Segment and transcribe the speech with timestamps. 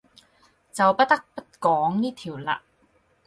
[0.73, 2.61] 就不得不講呢條喇